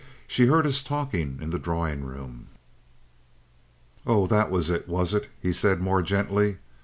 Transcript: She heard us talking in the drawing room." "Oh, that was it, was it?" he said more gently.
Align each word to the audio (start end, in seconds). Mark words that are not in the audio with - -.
She 0.25 0.47
heard 0.47 0.65
us 0.65 0.81
talking 0.81 1.37
in 1.43 1.51
the 1.51 1.59
drawing 1.59 2.03
room." 2.05 2.47
"Oh, 4.03 4.25
that 4.25 4.49
was 4.49 4.71
it, 4.71 4.87
was 4.87 5.13
it?" 5.13 5.29
he 5.39 5.53
said 5.53 5.79
more 5.79 6.01
gently. 6.01 6.57